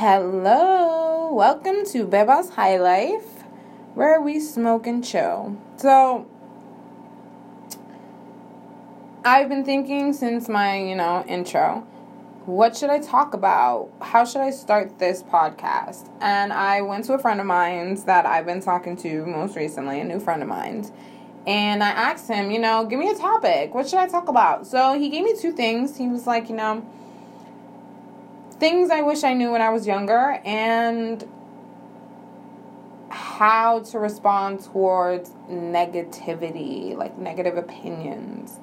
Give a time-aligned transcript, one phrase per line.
[0.00, 3.42] Hello, welcome to Beba's High Life,
[3.92, 5.58] where we smoke and chill.
[5.76, 6.26] So,
[9.26, 11.80] I've been thinking since my, you know, intro,
[12.46, 13.90] what should I talk about?
[14.00, 16.08] How should I start this podcast?
[16.22, 20.00] And I went to a friend of mine's that I've been talking to most recently,
[20.00, 20.92] a new friend of mine's,
[21.46, 23.74] and I asked him, you know, give me a topic.
[23.74, 24.66] What should I talk about?
[24.66, 25.98] So he gave me two things.
[25.98, 26.86] He was like, you know,
[28.60, 31.26] things I wish I knew when I was younger and
[33.08, 38.60] how to respond towards negativity, like negative opinions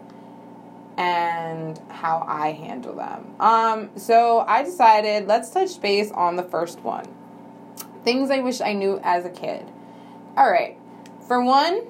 [0.98, 3.36] and how I handle them.
[3.40, 7.06] Um so I decided let's touch base on the first one.
[8.04, 9.66] Things I wish I knew as a kid.
[10.38, 10.78] All right.
[11.28, 11.82] For one,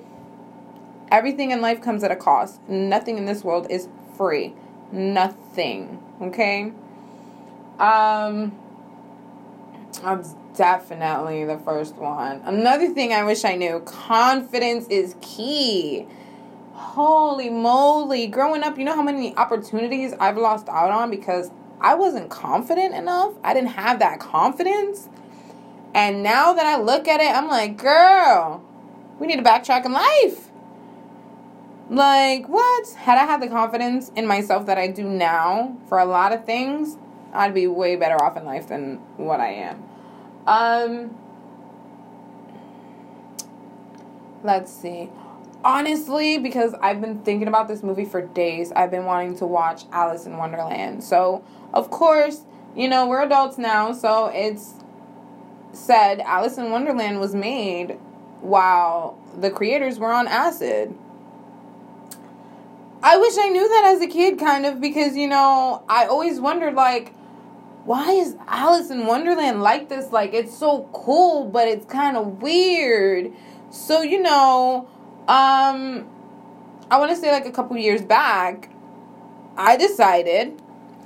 [1.12, 2.68] everything in life comes at a cost.
[2.68, 4.56] Nothing in this world is free.
[4.92, 6.02] Nothing.
[6.22, 6.72] Okay?
[7.80, 8.58] Um,
[10.02, 12.42] that's definitely the first one.
[12.44, 16.08] Another thing I wish I knew confidence is key.
[16.74, 18.28] Holy moly.
[18.28, 22.96] Growing up, you know how many opportunities I've lost out on because I wasn't confident
[22.96, 23.34] enough?
[23.44, 25.08] I didn't have that confidence.
[25.94, 28.64] And now that I look at it, I'm like, girl,
[29.20, 30.50] we need to backtrack in life.
[31.90, 32.90] Like, what?
[32.94, 36.46] Had I had the confidence in myself that I do now for a lot of
[36.46, 36.98] things,
[37.34, 39.84] I'd be way better off in life than what I am.
[40.48, 41.18] Um,
[44.44, 45.10] let's see.
[45.64, 49.84] Honestly, because I've been thinking about this movie for days, I've been wanting to watch
[49.92, 51.04] Alice in Wonderland.
[51.04, 52.42] So, of course,
[52.76, 54.76] you know, we're adults now, so it's
[55.74, 58.00] said Alice in Wonderland was made
[58.42, 60.96] while the creators were on acid.
[63.04, 66.40] I wish I knew that as a kid, kind of, because, you know, I always
[66.40, 67.14] wondered, like,
[67.88, 70.12] why is Alice in Wonderland like this?
[70.12, 73.32] Like, it's so cool, but it's kind of weird.
[73.72, 74.90] So, you know,
[75.30, 76.06] um,
[76.92, 78.70] I want to say like a couple years back,
[79.56, 80.62] I decided,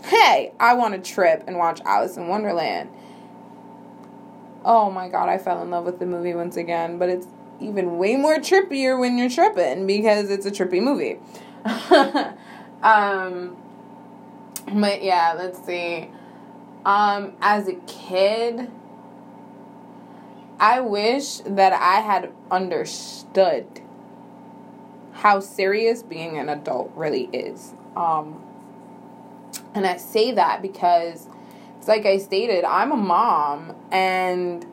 [0.06, 2.90] hey, I want to trip and watch Alice in Wonderland.
[4.66, 7.28] Oh my god, I fell in love with the movie once again, but it's
[7.60, 11.20] even way more trippier when you're tripping because it's a trippy movie.
[12.82, 13.56] um,
[14.74, 16.10] but yeah, let's see.
[16.86, 18.72] Um, as a kid,
[20.60, 23.66] I wish that I had understood
[25.14, 27.74] how serious being an adult really is.
[27.96, 28.44] Um,
[29.74, 31.28] and I say that because
[31.78, 34.66] it's like I stated, I'm a mom and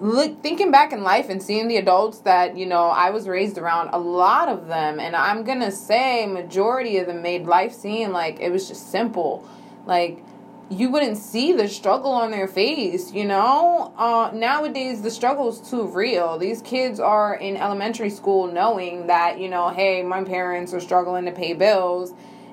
[0.00, 3.58] look thinking back in life and seeing the adults that, you know, I was raised
[3.58, 7.72] around, a lot of them and I'm going to say majority of them made life
[7.72, 9.48] seem like it was just simple.
[9.86, 10.22] Like
[10.70, 13.92] you wouldn't see the struggle on their face, you know?
[13.96, 16.36] Uh, nowadays, the struggle is too real.
[16.36, 21.24] These kids are in elementary school knowing that, you know, hey, my parents are struggling
[21.24, 22.12] to pay bills.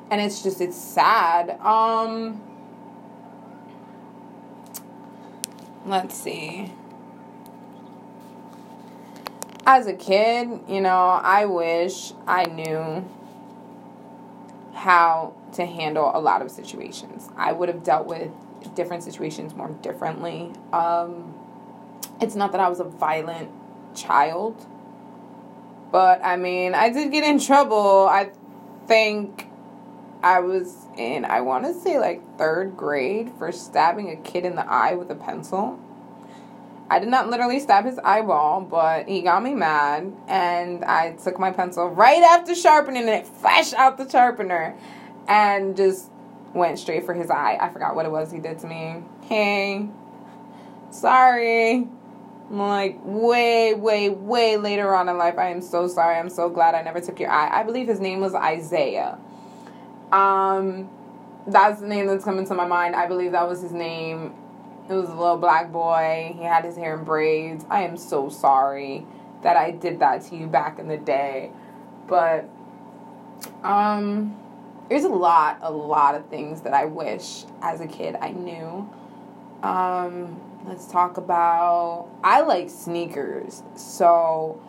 [0.10, 1.60] And it's just, it's sad.
[1.60, 2.42] Um,
[5.86, 6.72] let's see.
[9.66, 13.04] As a kid, you know, I wish I knew
[14.74, 17.30] how to handle a lot of situations.
[17.36, 18.32] I would have dealt with
[18.76, 20.52] different situations more differently.
[20.74, 21.34] Um,
[22.22, 23.50] it's not that I was a violent
[23.96, 24.66] child,
[25.92, 28.08] but I mean, I did get in trouble.
[28.10, 28.32] I
[28.88, 29.48] think
[30.24, 34.56] I was in, I want to say like third grade for stabbing a kid in
[34.56, 35.80] the eye with a pencil.
[36.90, 41.40] I did not literally stab his eyeball, but he got me mad, and I took
[41.40, 44.76] my pencil right after sharpening it, fresh out the sharpener,
[45.28, 46.10] and just
[46.54, 47.58] went straight for his eye.
[47.60, 49.04] I forgot what it was he did to me.
[49.24, 49.88] Hey,
[50.92, 51.88] sorry.
[52.50, 55.38] I'm like way, way, way later on in life.
[55.38, 56.18] I am so sorry.
[56.18, 57.60] I'm so glad I never took your eye.
[57.60, 59.18] I believe his name was Isaiah.
[60.12, 60.90] Um,
[61.48, 62.96] that's the name that's coming to my mind.
[62.96, 64.36] I believe that was his name
[64.88, 66.36] it was a little black boy.
[66.38, 67.66] He had his hair in braids.
[67.70, 69.06] I am so sorry
[69.42, 71.52] that I did that to you back in the day.
[72.08, 72.48] But
[73.64, 74.38] um
[74.90, 78.90] there's a lot, a lot of things that I wish as a kid I knew.
[79.64, 83.64] Um, let's talk about I like sneakers.
[83.76, 84.62] So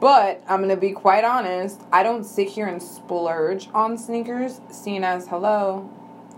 [0.00, 5.04] but I'm gonna be quite honest, I don't sit here and splurge on sneakers, seeing
[5.04, 5.88] as hello,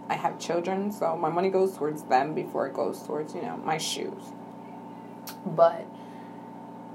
[0.08, 3.56] I have children, so my money goes towards them before it goes towards, you know,
[3.56, 4.22] my shoes.
[5.44, 5.84] But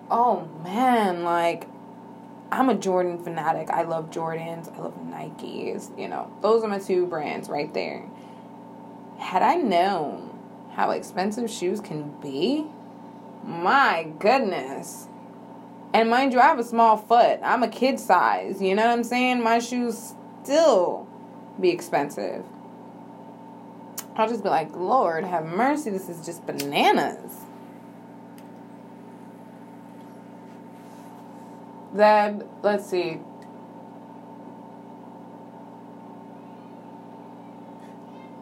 [0.10, 1.68] oh man, like
[2.51, 3.69] I'm a Jordan fanatic.
[3.69, 4.74] I love Jordans.
[4.75, 5.98] I love Nikes.
[5.98, 8.06] You know, those are my two brands right there.
[9.18, 10.31] Had I known
[10.74, 12.65] how expensive shoes can be.
[13.44, 15.07] My goodness.
[15.94, 17.39] And mind you, I have a small foot.
[17.44, 18.62] I'm a kid size.
[18.62, 19.44] You know what I'm saying?
[19.44, 20.13] My shoes
[20.44, 21.07] still
[21.59, 22.45] be expensive.
[24.15, 25.89] I'll just be like, Lord, have mercy.
[25.89, 27.31] This is just bananas.
[31.94, 33.20] Then, let's see.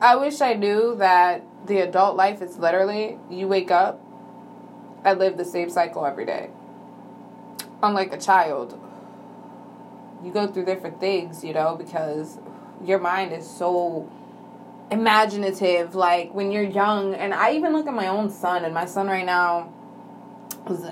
[0.02, 4.00] I wish I knew that the adult life is literally you wake up
[5.04, 6.50] and live the same cycle every day.
[7.84, 8.80] Unlike a child,
[10.24, 12.38] you go through different things, you know, because
[12.86, 14.10] your mind is so
[14.92, 15.96] imaginative.
[15.96, 19.08] Like when you're young, and I even look at my own son, and my son
[19.08, 19.74] right now
[20.70, 20.86] is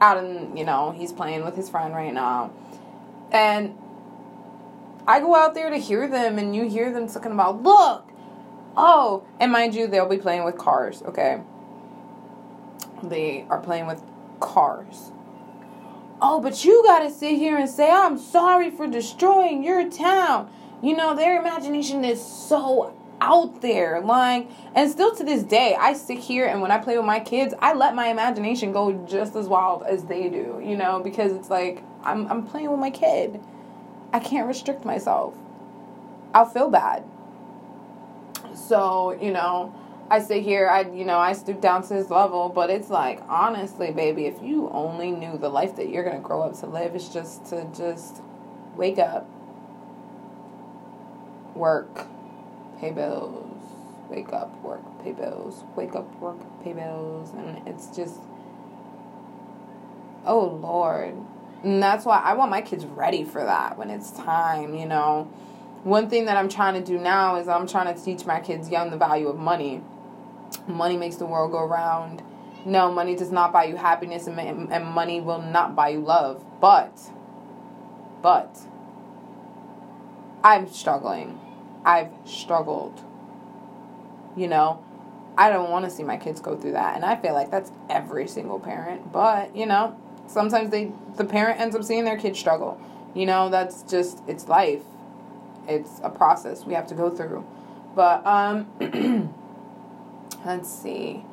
[0.00, 2.52] out in, you know, he's playing with his friend right now.
[3.30, 3.76] And
[5.06, 8.08] I go out there to hear them, and you hear them talking about, look,
[8.76, 11.42] oh, and mind you, they'll be playing with cars, okay?
[13.02, 14.02] They are playing with
[14.40, 15.12] cars.
[16.22, 20.50] Oh, but you gotta sit here and say, I'm sorry for destroying your town.
[20.82, 24.00] You know, their imagination is so out there.
[24.00, 27.20] Like, and still to this day, I sit here and when I play with my
[27.20, 31.32] kids, I let my imagination go just as wild as they do, you know, because
[31.32, 33.40] it's like I'm I'm playing with my kid.
[34.12, 35.34] I can't restrict myself.
[36.34, 37.04] I'll feel bad.
[38.54, 39.74] So, you know,
[40.10, 43.20] I sit here, I you know, I stoop down to this level, but it's like
[43.28, 46.94] honestly, baby, if you only knew the life that you're gonna grow up to live,
[46.94, 48.22] it's just to just
[48.76, 49.28] wake up,
[51.54, 52.08] work,
[52.80, 53.62] pay bills,
[54.08, 58.18] wake up, work, pay bills, wake up, work, pay bills, and it's just
[60.24, 61.14] oh lord.
[61.62, 65.30] And that's why I want my kids ready for that when it's time, you know
[65.82, 68.68] one thing that I'm trying to do now is I'm trying to teach my kids
[68.68, 69.82] young the value of money.
[70.66, 72.22] Money makes the world go round.
[72.66, 76.44] No, money does not buy you happiness, and, and money will not buy you love.
[76.60, 77.00] But,
[78.20, 78.58] but,
[80.44, 81.40] I'm struggling.
[81.84, 83.00] I've struggled.
[84.36, 84.82] You know,
[85.36, 87.72] I don't want to see my kids go through that, and I feel like that's
[87.88, 89.12] every single parent.
[89.12, 92.80] But you know, sometimes they the parent ends up seeing their kid struggle.
[93.14, 94.82] You know, that's just it's life
[95.70, 97.44] it's a process we have to go through.
[97.94, 98.66] But um
[100.44, 101.24] let's see.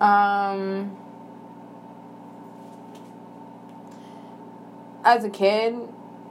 [0.00, 0.96] Um
[5.04, 5.76] as a kid,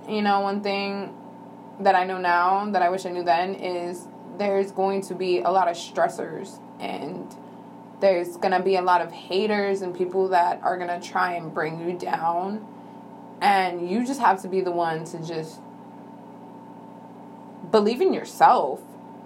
[0.08, 1.14] you know, one thing
[1.80, 4.08] that I know now that I wish I knew then is
[4.38, 7.36] there's going to be a lot of stressors and
[8.00, 11.34] there's going to be a lot of haters and people that are going to try
[11.34, 12.66] and bring you down
[13.42, 15.60] and you just have to be the one to just
[17.72, 18.82] believe in yourself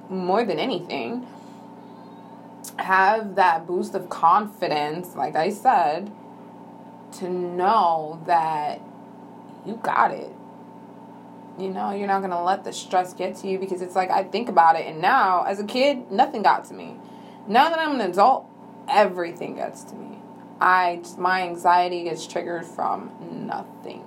[0.09, 1.25] more than anything.
[2.77, 6.12] Have that boost of confidence, like I said,
[7.13, 8.81] to know that
[9.65, 10.33] you got it.
[11.59, 14.24] You know, you're not to let the stress get to you because it's like I
[14.24, 16.98] think about it, and now as a kid, nothing got to me.
[17.48, 18.48] Now that I'm an adult,
[18.88, 20.19] everything gets to me.
[20.59, 23.12] I my anxiety gets triggered from
[23.48, 24.03] nothing.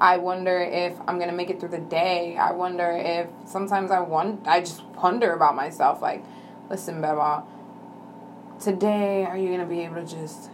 [0.00, 2.36] I wonder if I'm gonna make it through the day.
[2.36, 6.00] I wonder if sometimes I want I just wonder about myself.
[6.00, 6.24] Like,
[6.70, 7.44] listen, Beba,
[8.60, 10.50] today are you gonna be able to just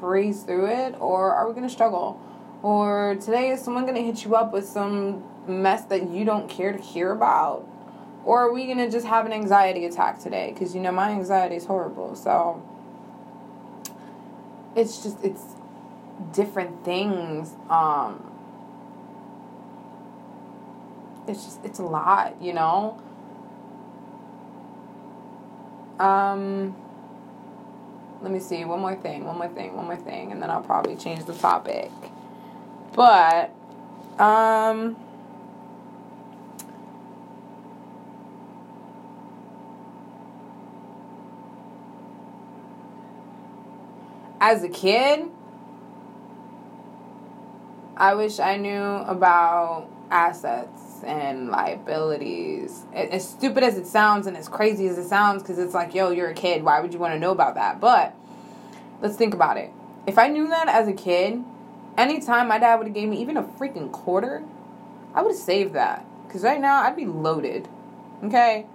[0.00, 2.20] breeze through it, or are we gonna struggle?
[2.62, 6.72] Or today is someone gonna hit you up with some mess that you don't care
[6.72, 7.66] to hear about?
[8.24, 10.52] Or are we gonna just have an anxiety attack today?
[10.52, 12.14] Because you know my anxiety is horrible.
[12.14, 12.62] So
[14.76, 15.42] it's just it's
[16.32, 17.54] different things.
[17.68, 18.30] Um,
[21.26, 23.00] it's just it's a lot, you know.
[25.98, 26.76] Um
[28.22, 30.62] let me see, one more thing, one more thing, one more thing, and then I'll
[30.62, 31.90] probably change the topic.
[32.94, 33.52] But
[34.18, 34.96] um
[44.42, 45.30] as a kid,
[47.96, 52.82] I wish I knew about assets and liabilities.
[52.92, 56.10] As stupid as it sounds and as crazy as it sounds, because it's like, yo,
[56.10, 56.64] you're a kid.
[56.64, 57.78] Why would you want to know about that?
[57.78, 58.16] But
[59.00, 59.70] let's think about it.
[60.08, 61.44] If I knew that as a kid,
[61.96, 64.42] anytime my dad would have gave me even a freaking quarter,
[65.14, 66.04] I would have saved that.
[66.26, 67.68] Because right now, I'd be loaded.
[68.24, 68.66] Okay?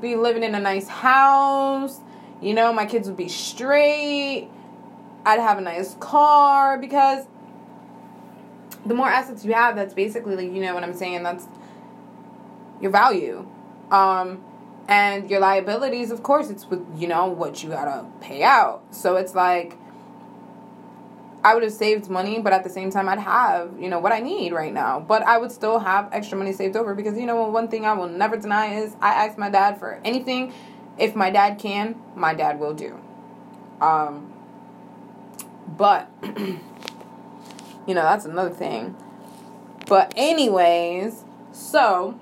[0.00, 2.00] Be living in a nice house.
[2.40, 4.50] You know, my kids would be straight.
[5.24, 7.26] I'd have a nice car because
[8.86, 11.46] the more assets you have, that's basically like, you know what I'm saying, that's
[12.80, 13.46] your value.
[13.90, 14.42] Um,
[14.88, 18.82] And your liabilities, of course, it's with, you know, what you gotta pay out.
[18.90, 19.76] So it's like,
[21.44, 24.10] I would have saved money, but at the same time, I'd have, you know, what
[24.10, 24.98] I need right now.
[24.98, 27.92] But I would still have extra money saved over because, you know, one thing I
[27.92, 30.52] will never deny is I ask my dad for anything.
[30.98, 32.98] If my dad can, my dad will do.
[33.80, 34.32] Um,
[35.66, 36.58] but, you
[37.94, 38.96] know, that's another thing.
[39.86, 42.18] But, anyways, so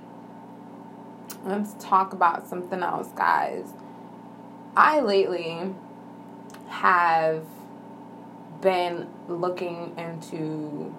[1.44, 3.72] let's talk about something else, guys.
[4.76, 5.74] I lately
[6.68, 7.44] have
[8.60, 10.94] been looking into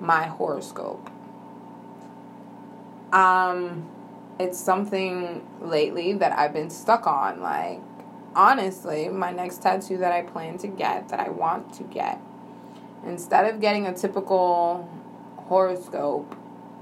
[0.00, 1.10] my horoscope.
[3.12, 3.88] Um,
[4.38, 7.40] it's something lately that I've been stuck on.
[7.40, 7.80] Like,
[8.34, 12.20] honestly, my next tattoo that I plan to get, that I want to get,
[13.04, 14.88] instead of getting a typical
[15.36, 16.36] horoscope,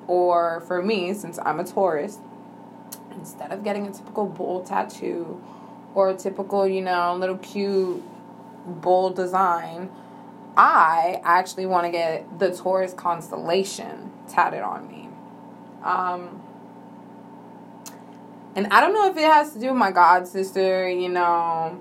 [0.06, 2.18] or for me, since I'm a Taurus,
[3.12, 5.42] instead of getting a typical bull tattoo
[5.94, 8.02] or a typical, you know, little cute
[8.66, 9.90] bull design,
[10.56, 15.08] I actually want to get the Taurus constellation tatted on me.
[15.82, 16.42] Um,
[18.56, 21.78] and I don't know if it has to do with my god sister, you know,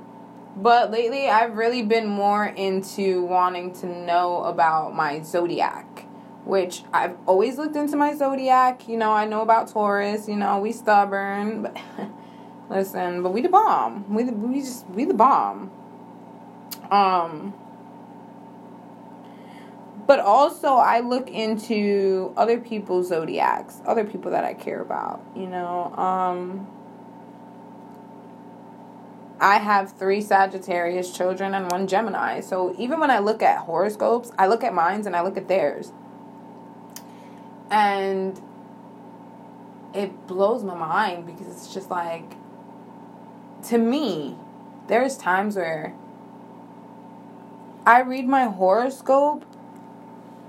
[0.56, 6.06] but lately I've really been more into wanting to know about my zodiac
[6.50, 8.88] which I've always looked into my zodiac.
[8.88, 10.28] You know, I know about Taurus.
[10.28, 11.78] You know, we stubborn, but
[12.70, 14.14] listen, but we the bomb.
[14.14, 15.72] We the, we just we the bomb.
[16.92, 17.54] Um.
[20.10, 25.22] But also, I look into other people's zodiacs, other people that I care about.
[25.36, 26.68] You know, um.
[29.40, 32.40] I have three Sagittarius children and one Gemini.
[32.40, 35.48] So even when I look at horoscopes, I look at mine and I look at
[35.48, 35.94] theirs.
[37.70, 38.42] And
[39.94, 42.34] it blows my mind because it's just like,
[43.68, 44.36] to me,
[44.88, 45.94] there's times where
[47.86, 49.46] I read my horoscope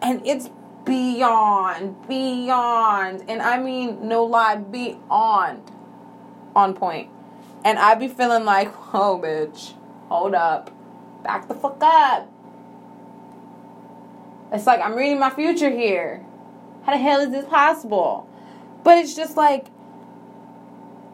[0.03, 0.51] and it's
[0.85, 5.71] beyond, beyond, and I mean, no lie, beyond
[6.57, 7.11] on point.
[7.65, 9.75] And I be feeling like, oh, bitch,
[10.09, 10.71] hold up,
[11.23, 12.29] back the fuck up.
[14.53, 16.25] It's like I'm reading my future here.
[16.85, 18.29] How the hell is this possible?
[18.83, 19.67] But it's just like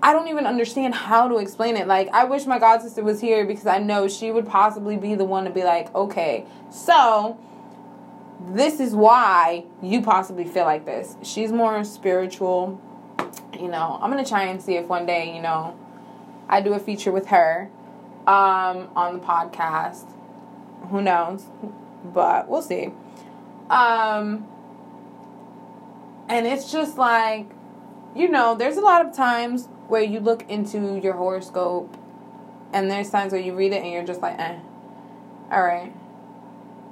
[0.03, 1.87] I don't even understand how to explain it.
[1.87, 5.15] Like I wish my god sister was here because I know she would possibly be
[5.15, 7.39] the one to be like, "Okay, so
[8.41, 12.81] this is why you possibly feel like this." She's more spiritual.
[13.59, 15.75] You know, I'm going to try and see if one day, you know,
[16.49, 17.71] I do a feature with her
[18.27, 20.05] um on the podcast.
[20.91, 21.47] Who knows?
[22.05, 22.91] But we'll see.
[23.71, 24.47] Um
[26.29, 27.49] and it's just like,
[28.15, 31.97] you know, there's a lot of times where you look into your horoscope
[32.73, 34.59] and there's times where you read it and you're just like, eh,
[35.53, 35.93] all right.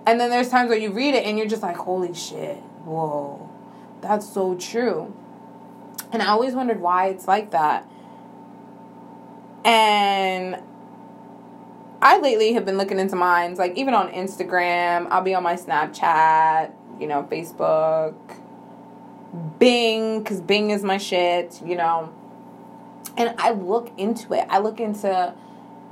[0.06, 3.50] And then there's times where you read it and you're just like, holy shit, whoa,
[4.00, 5.14] that's so true.
[6.12, 7.88] And I always wondered why it's like that.
[9.64, 10.61] And
[12.02, 15.54] I lately have been looking into mines, like even on Instagram, I'll be on my
[15.56, 16.70] Snapchat,
[17.00, 18.14] you know, Facebook,
[19.58, 22.12] Bing, because Bing is my shit, you know.
[23.16, 24.46] And I look into it.
[24.50, 25.34] I look into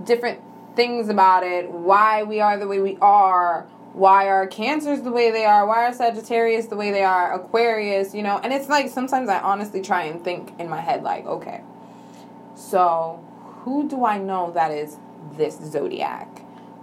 [0.04, 0.40] different
[0.76, 5.31] things about it, why we are the way we are, why are cancers the way
[5.31, 8.41] they are, why are Sagittarius the way they are, Aquarius, you know.
[8.43, 11.63] And it's like sometimes I honestly try and think in my head, like, okay,
[12.55, 13.23] so
[13.63, 14.97] who do I know that is
[15.37, 16.29] this zodiac?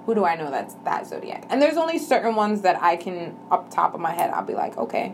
[0.06, 1.46] Who do I know that's that zodiac?
[1.50, 4.54] And there's only certain ones that I can, up top of my head, I'll be
[4.54, 5.14] like, okay,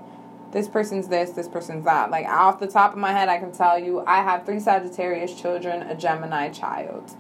[0.52, 2.12] this person's this, this person's that.
[2.12, 5.34] Like off the top of my head, I can tell you I have three Sagittarius
[5.34, 7.16] children, a Gemini child.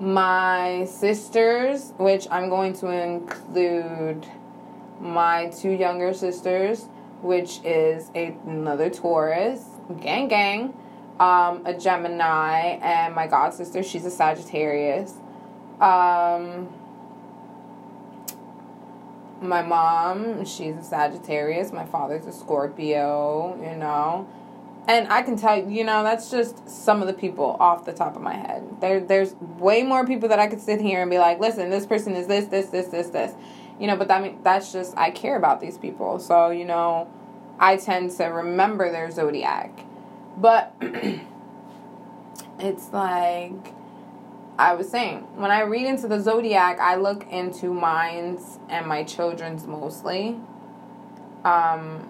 [0.00, 4.26] My sisters, which I'm going to include
[5.00, 6.86] my two younger sisters,
[7.22, 9.62] which is a, another Taurus,
[10.00, 10.74] gang gang,
[11.20, 15.12] um, a Gemini, and my god sister, she's a Sagittarius.
[15.80, 16.68] Um,
[19.40, 21.72] my mom, she's a Sagittarius.
[21.72, 24.28] My father's a Scorpio, you know.
[24.86, 28.16] And I can tell you, know, that's just some of the people off the top
[28.16, 28.80] of my head.
[28.80, 31.86] There, there's way more people that I could sit here and be like, listen, this
[31.86, 33.32] person is this, this, this, this, this.
[33.80, 36.18] You know, but that that's just I care about these people.
[36.18, 37.10] So, you know,
[37.58, 39.86] I tend to remember their zodiac.
[40.36, 40.74] But
[42.58, 43.72] it's like
[44.58, 49.02] I was saying, when I read into the zodiac, I look into mine's and my
[49.02, 50.38] children's mostly.
[51.44, 52.08] Um,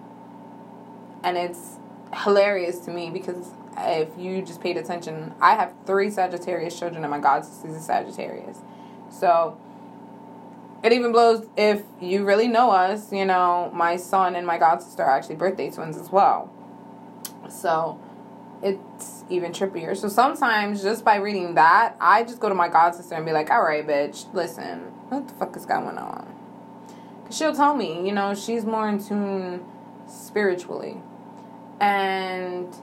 [1.22, 1.78] and it's
[2.14, 7.10] hilarious to me because if you just paid attention, I have three Sagittarius children, and
[7.10, 8.58] my god sister's a Sagittarius.
[9.10, 9.58] So
[10.82, 14.82] it even blows if you really know us, you know, my son and my god
[14.82, 16.52] sister are actually birthday twins as well.
[17.48, 17.98] So
[18.62, 19.96] it's even trippier.
[19.96, 23.32] So sometimes just by reading that, I just go to my god sister and be
[23.32, 26.34] like, all right, bitch, listen, what the fuck is going on?
[27.22, 29.64] Because she'll tell me, you know, she's more in tune
[30.06, 31.00] spiritually.
[31.84, 32.74] And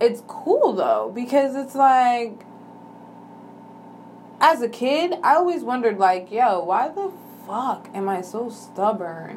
[0.00, 2.44] it's cool though, because it's like,
[4.40, 7.12] as a kid, I always wondered, like, yo, why the
[7.46, 9.36] fuck am I so stubborn?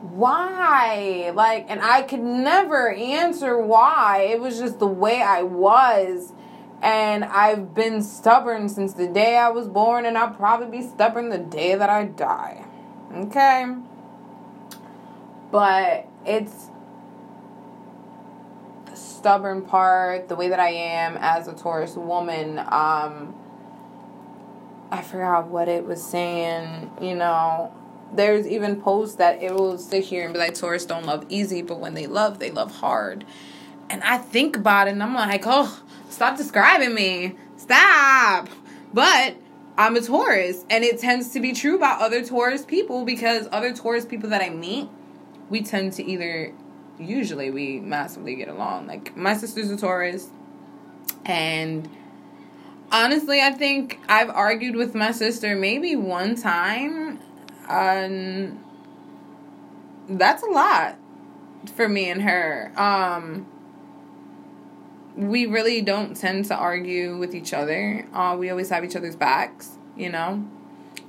[0.00, 1.30] Why?
[1.34, 4.28] Like, and I could never answer why.
[4.30, 6.32] It was just the way I was.
[6.80, 11.28] And I've been stubborn since the day I was born, and I'll probably be stubborn
[11.28, 12.64] the day that I die.
[13.12, 13.66] Okay?
[15.50, 16.70] But it's
[19.18, 22.58] stubborn part, the way that I am as a Taurus woman.
[22.58, 23.34] Um,
[24.90, 27.74] I forgot what it was saying, you know.
[28.14, 31.60] There's even posts that it will sit here and be like, Taurus don't love easy,
[31.60, 33.26] but when they love, they love hard.
[33.90, 37.36] And I think about it and I'm like, oh, stop describing me.
[37.56, 38.48] Stop.
[38.94, 39.36] But
[39.78, 43.72] I'm a Taurus, and it tends to be true about other Taurus people because other
[43.72, 44.88] Taurus people that I meet,
[45.50, 46.52] we tend to either,
[46.98, 48.86] usually, we massively get along.
[48.86, 50.28] Like, my sister's a Taurus,
[51.24, 51.88] and
[52.90, 57.20] honestly, I think I've argued with my sister maybe one time.
[57.68, 58.64] Um,
[60.08, 60.96] that's a lot
[61.74, 62.72] for me and her.
[62.76, 63.46] Um,
[65.16, 68.06] we really don't tend to argue with each other.
[68.12, 70.46] Uh, we always have each other's backs, you know.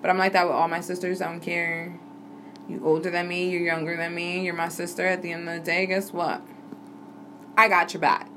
[0.02, 1.22] But I'm like that with all my sisters.
[1.22, 2.00] I don't care.
[2.70, 5.06] You older than me, you're younger than me, you're my sister.
[5.06, 6.42] At the end of the day, guess what?
[7.58, 8.30] I got your back.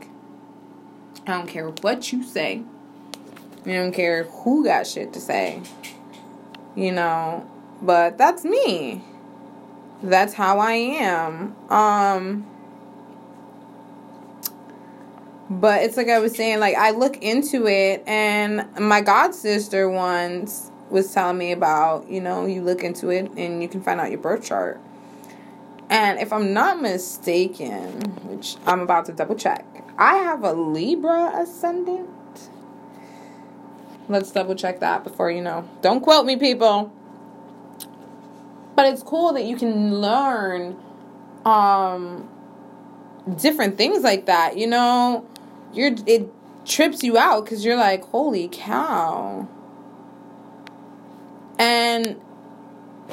[1.26, 2.62] I don't care what you say.
[3.66, 5.62] I don't care who got shit to say.
[6.74, 7.48] You know,
[7.82, 9.04] but that's me.
[10.02, 11.54] That's how I am.
[11.70, 12.46] Um
[15.50, 19.90] but it's like I was saying, like I look into it and my god sister
[19.90, 23.98] once was telling me about, you know, you look into it and you can find
[23.98, 24.78] out your birth chart.
[25.88, 29.64] And if I'm not mistaken, which I'm about to double check,
[29.98, 32.10] I have a Libra ascendant.
[34.08, 35.68] Let's double check that before you know.
[35.80, 36.92] Don't quote me, people.
[38.76, 40.76] But it's cool that you can learn
[41.44, 42.28] um
[43.36, 45.26] different things like that, you know?
[45.72, 46.30] You're it
[46.66, 49.48] trips you out cuz you're like, "Holy cow."
[51.62, 52.20] And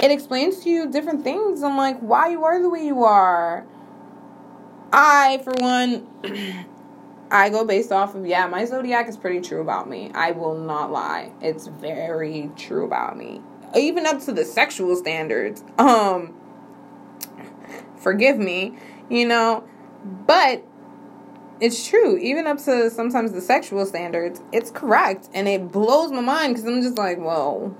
[0.01, 3.63] it explains to you different things on like why you are the way you are.
[4.91, 6.07] I, for one,
[7.31, 10.09] I go based off of yeah, my zodiac is pretty true about me.
[10.15, 11.31] I will not lie.
[11.41, 13.39] It's very true about me.
[13.75, 15.63] Even up to the sexual standards.
[15.77, 16.33] Um
[17.97, 18.75] forgive me,
[19.11, 19.63] you know,
[20.25, 20.65] but
[21.61, 22.17] it's true.
[22.17, 26.65] Even up to sometimes the sexual standards, it's correct and it blows my mind cuz
[26.65, 27.75] I'm just like, "Whoa.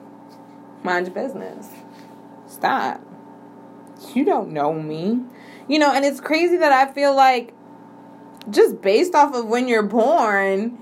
[0.83, 1.67] Mind your business.
[2.47, 3.01] Stop.
[4.13, 5.21] You don't know me."
[5.67, 7.53] You know, and it's crazy that I feel like
[8.49, 10.77] just based off of when you're born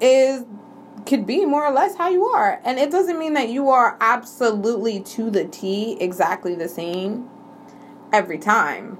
[0.00, 0.44] is
[1.06, 2.60] could be more or less how you are.
[2.64, 7.28] And it doesn't mean that you are absolutely to the T exactly the same
[8.12, 8.98] every time.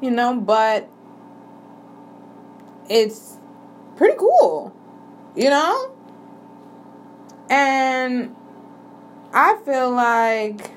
[0.00, 0.88] You know, but
[2.88, 3.38] it's
[3.96, 4.74] pretty cool.
[5.36, 5.96] You know?
[7.52, 8.34] And
[9.34, 10.70] I feel like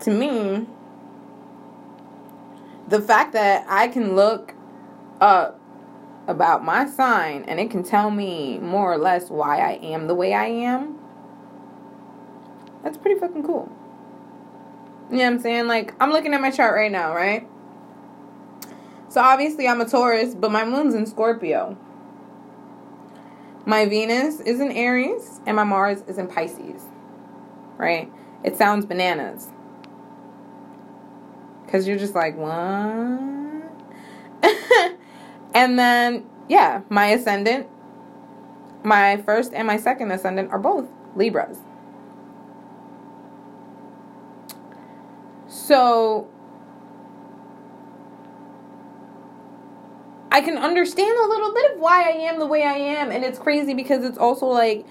[0.00, 0.66] to me
[2.88, 4.54] the fact that I can look
[5.20, 5.60] up
[6.26, 10.14] about my sign and it can tell me more or less why I am the
[10.14, 10.98] way I am,
[12.82, 13.70] that's pretty fucking cool.
[15.10, 15.66] You know what I'm saying?
[15.66, 17.46] Like, I'm looking at my chart right now, right?
[19.10, 21.76] So obviously I'm a Taurus, but my moon's in Scorpio.
[23.64, 26.82] My Venus is in Aries and my Mars is in Pisces.
[27.76, 28.12] Right?
[28.44, 29.48] It sounds bananas.
[31.64, 32.52] Because you're just like, what?
[35.54, 37.68] and then, yeah, my ascendant,
[38.82, 41.58] my first and my second ascendant are both Libras.
[45.46, 46.28] So,
[50.32, 53.10] I can understand a little bit of why I am the way I am.
[53.10, 54.86] And it's crazy because it's also like,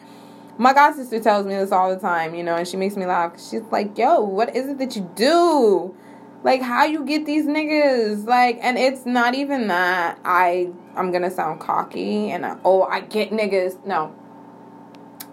[0.59, 3.07] my god sister tells me this all the time, you know, and she makes me
[3.07, 3.41] laugh.
[3.41, 5.95] She's like, yo, what is it that you do?
[6.43, 8.27] Like how you get these niggas?
[8.27, 13.01] Like, and it's not even that I I'm gonna sound cocky and I, oh I
[13.01, 13.83] get niggas.
[13.83, 14.15] No,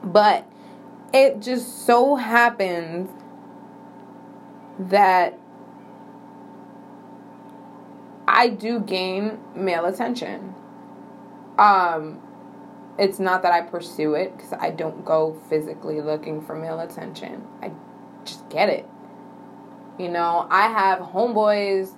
[0.02, 0.50] but
[1.12, 3.10] it just so happens
[4.78, 5.38] that
[8.38, 10.54] I do gain male attention.
[11.58, 12.22] Um,
[12.96, 17.44] it's not that I pursue it because I don't go physically looking for male attention.
[17.60, 17.72] I
[18.24, 18.88] just get it.
[19.98, 21.90] You know, I have homeboys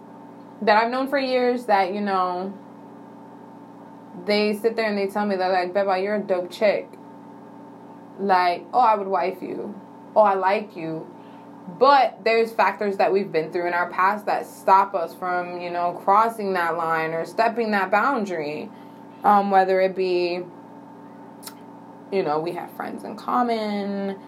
[0.62, 2.58] that I've known for years that, you know,
[4.24, 6.88] they sit there and they tell me that, like, Beba, you're a dope chick.
[8.18, 9.78] Like, oh, I would wife you.
[10.16, 11.06] Oh, I like you.
[11.68, 15.70] But there's factors that we've been through in our past that stop us from, you
[15.70, 18.70] know, crossing that line or stepping that boundary.
[19.22, 20.40] Um, whether it be,
[22.10, 24.18] you know, we have friends in common.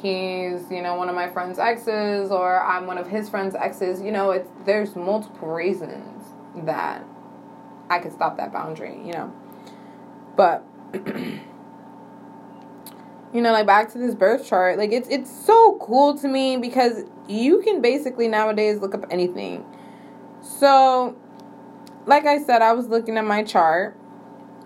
[0.00, 4.00] He's you know one of my friend's exes or i'm one of his friend's exes.
[4.00, 6.24] You know it's there's multiple reasons
[6.64, 7.04] that
[7.88, 9.32] i could stop that boundary you know.
[10.34, 10.64] But
[13.32, 16.56] you know like back to this birth chart like it's it's so cool to me
[16.56, 19.64] because you can basically nowadays look up anything
[20.40, 21.16] so
[22.06, 23.96] like i said i was looking at my chart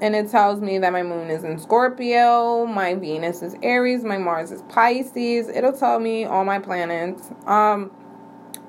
[0.00, 4.18] and it tells me that my moon is in Scorpio, my Venus is Aries, my
[4.18, 5.48] Mars is Pisces.
[5.48, 7.30] It'll tell me all my planets.
[7.46, 7.90] Um,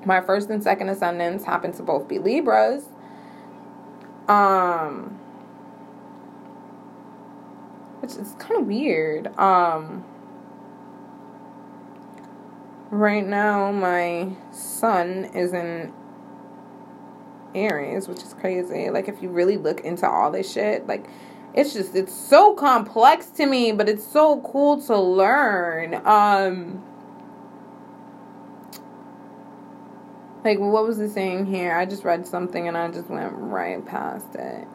[0.06, 2.84] my first and second ascendants happen to both be Libras.
[4.26, 5.18] Um,
[8.16, 9.26] is kind of weird.
[9.38, 10.04] Um,
[12.90, 15.92] right now my sun is in
[17.54, 18.90] Aries, which is crazy.
[18.90, 21.08] Like if you really look into all this shit, like
[21.54, 25.94] it's just it's so complex to me, but it's so cool to learn.
[26.06, 26.84] Um
[30.44, 31.74] like what was the saying here?
[31.74, 34.66] I just read something and I just went right past it.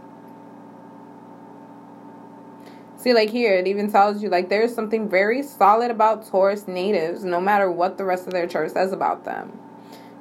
[3.04, 7.26] See, like here, it even tells you like there's something very solid about Taurus natives,
[7.26, 9.60] no matter what the rest of their chart says about them.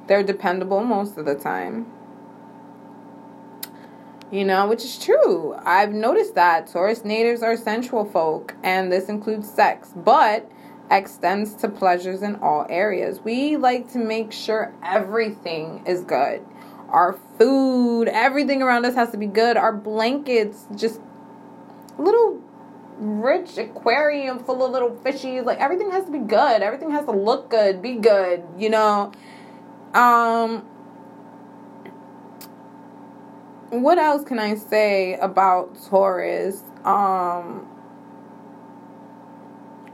[0.07, 1.85] They're dependable most of the time
[4.33, 5.55] you know, which is true.
[5.63, 10.49] I've noticed that Taurus natives are sensual folk, and this includes sex, but
[10.89, 13.19] extends to pleasures in all areas.
[13.19, 16.43] We like to make sure everything is good.
[16.89, 19.55] Our food, everything around us has to be good.
[19.55, 20.99] Our blankets, just
[21.99, 22.41] little
[23.03, 25.45] rich aquarium full of little fishies.
[25.45, 26.61] Like everything has to be good.
[26.61, 29.11] Everything has to look good, be good, you know.
[29.93, 30.65] Um
[33.81, 36.61] what else can I say about Taurus?
[36.85, 37.67] Um,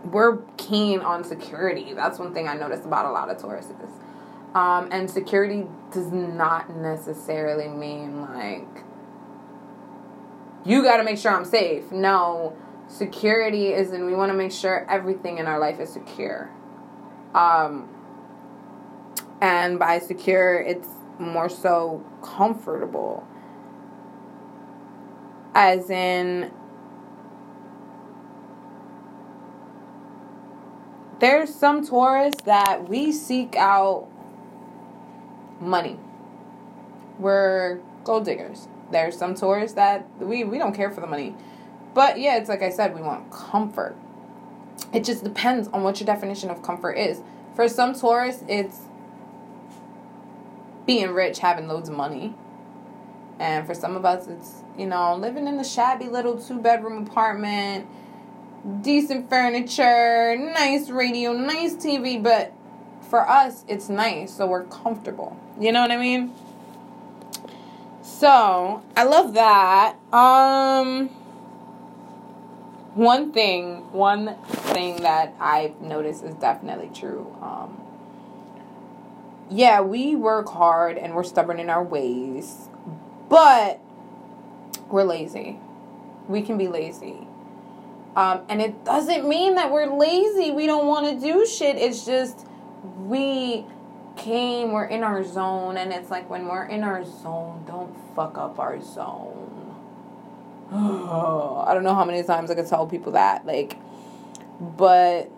[0.04, 1.93] we're keen on security.
[1.93, 3.89] That's one thing I noticed about a lot of Tauruses.
[4.54, 8.84] Um, and security does not necessarily mean like
[10.65, 11.91] you got to make sure I'm safe.
[11.91, 12.58] No,
[12.89, 16.52] security is, and we want to make sure everything in our life is secure.
[17.34, 17.88] Um,
[19.39, 23.25] and by secure, it's more so comfortable
[25.54, 26.52] as in
[31.19, 34.08] there's some Taurus that we seek out
[35.60, 35.99] money.
[37.17, 38.67] We're gold diggers.
[38.91, 41.36] There's some Taurus that we, we don't care for the money.
[41.93, 43.95] But yeah, it's like I said, we want comfort.
[44.93, 47.21] It just depends on what your definition of comfort is.
[47.56, 48.82] For some Taurus, it's
[50.86, 52.34] being rich, having loads of money.
[53.39, 57.06] And for some of us, it's, you know, living in a shabby little two bedroom
[57.06, 57.88] apartment,
[58.82, 62.21] decent furniture, nice radio, nice TV.
[62.21, 62.54] But
[63.10, 65.38] for us, it's nice, so we're comfortable.
[65.60, 66.34] You know what I mean?
[68.02, 69.95] So, I love that.
[70.12, 71.10] Um,
[73.00, 77.36] one thing, one thing that I've noticed is definitely true.
[77.42, 77.82] Um,
[79.50, 82.70] yeah, we work hard and we're stubborn in our ways
[83.30, 83.80] but
[84.90, 85.60] we're lazy.
[86.28, 87.28] We can be lazy.
[88.16, 90.52] Um, and it doesn't mean that we're lazy.
[90.52, 91.78] We don't want to do shit.
[91.78, 92.46] It's just
[92.98, 93.66] we
[94.18, 95.78] came, we're in our zone.
[95.78, 99.59] And it's like when we're in our zone, don't fuck up our zone.
[100.71, 103.45] I don't know how many times I could tell people that.
[103.45, 103.77] Like,
[104.60, 105.29] but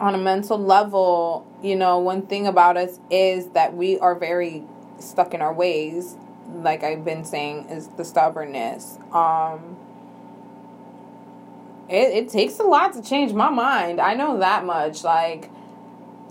[0.00, 4.64] on a mental level, you know, one thing about us is that we are very
[4.98, 6.16] stuck in our ways
[6.48, 8.98] like I've been saying, is the stubbornness.
[9.12, 9.76] Um,
[11.88, 14.00] it, it takes a lot to change my mind.
[14.00, 15.04] I know that much.
[15.04, 15.50] Like,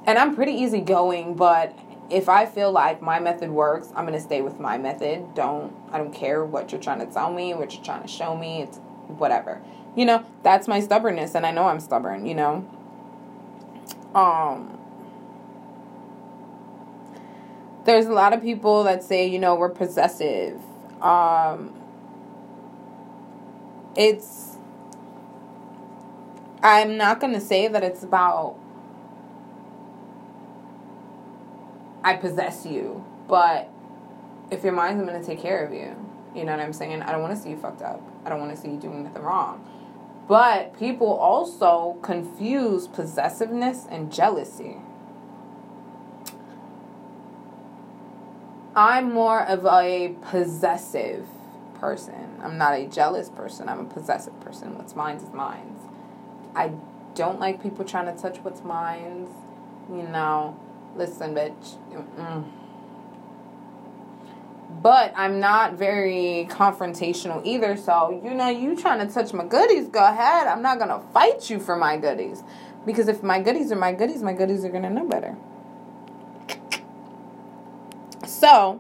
[0.05, 1.77] and I'm pretty easygoing, but
[2.09, 5.33] if I feel like my method works, I'm gonna stay with my method.
[5.33, 8.35] Don't I don't care what you're trying to tell me, what you're trying to show
[8.35, 8.61] me.
[8.61, 9.61] It's whatever.
[9.95, 12.25] You know, that's my stubbornness, and I know I'm stubborn.
[12.25, 12.67] You know.
[14.13, 14.71] Um.
[17.85, 20.59] There's a lot of people that say, you know, we're possessive.
[21.01, 21.73] Um.
[23.95, 24.57] It's.
[26.61, 28.57] I'm not gonna say that it's about
[32.05, 33.67] I possess you, but
[34.51, 35.95] if you're mine, I'm gonna take care of you.
[36.35, 37.01] You know what I'm saying?
[37.01, 37.99] I don't want to see you fucked up.
[38.23, 39.67] I don't want to see you doing nothing wrong.
[40.27, 44.77] But people also confuse possessiveness and jealousy.
[48.75, 51.25] I'm more of a possessive
[51.79, 52.39] person.
[52.43, 53.67] I'm not a jealous person.
[53.67, 54.77] I'm a possessive person.
[54.77, 55.75] What's mine is mine.
[56.55, 56.71] I
[57.15, 59.27] don't like people trying to touch what's mine.
[59.89, 60.59] You know,
[60.95, 61.77] listen, bitch.
[61.91, 62.45] Mm-mm.
[64.81, 67.77] But I'm not very confrontational either.
[67.77, 70.47] So, you know, you trying to touch my goodies, go ahead.
[70.47, 72.43] I'm not going to fight you for my goodies.
[72.85, 75.35] Because if my goodies are my goodies, my goodies are going to know better.
[78.27, 78.79] So,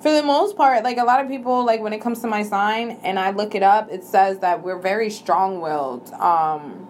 [0.00, 2.42] for the most part, like a lot of people, like when it comes to my
[2.42, 6.10] sign and I look it up, it says that we're very strong willed.
[6.12, 6.88] Um,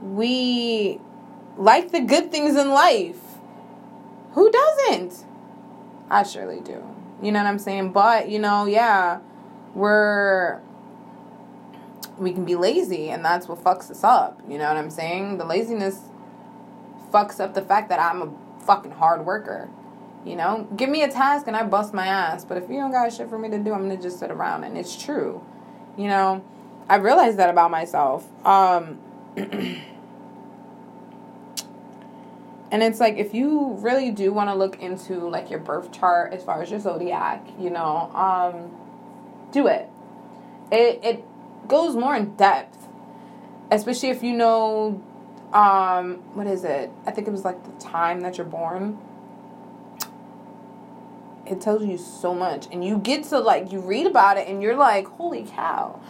[0.00, 1.00] we
[1.56, 3.20] like the good things in life.
[4.32, 5.24] Who doesn't?
[6.10, 6.82] I surely do.
[7.22, 7.92] You know what I'm saying?
[7.92, 9.20] But, you know, yeah,
[9.74, 10.60] we're
[12.18, 14.40] we can be lazy and that's what fucks us up.
[14.48, 15.38] You know what I'm saying?
[15.38, 16.00] The laziness
[17.12, 19.68] fucks up the fact that I'm a fucking hard worker.
[20.24, 22.44] You know, give me a task and I bust my ass.
[22.44, 24.64] But if you don't got shit for me to do, I'm gonna just sit around.
[24.64, 25.44] And it's true.
[25.98, 26.44] You know,
[26.88, 28.26] I realized that about myself.
[28.46, 28.98] Um,
[32.74, 36.32] And it's like if you really do want to look into like your birth chart
[36.32, 38.76] as far as your zodiac, you know, um,
[39.52, 39.88] do it.
[40.72, 42.88] It it goes more in depth,
[43.70, 45.00] especially if you know,
[45.52, 46.90] um, what is it?
[47.06, 48.98] I think it was like the time that you're born.
[51.46, 54.60] It tells you so much, and you get to like you read about it, and
[54.60, 56.00] you're like, holy cow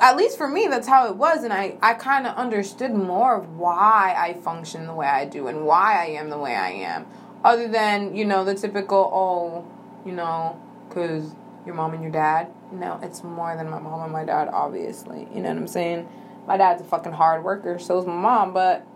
[0.00, 3.36] at least for me that's how it was and i, I kind of understood more
[3.36, 6.70] of why i function the way i do and why i am the way i
[6.70, 7.06] am
[7.44, 11.34] other than you know the typical oh you know because
[11.66, 12.50] your mom and your dad.
[12.72, 16.08] No it's more than my mom and my dad obviously you know what i'm saying?
[16.46, 18.86] My dad's a fucking hard worker so is my mom but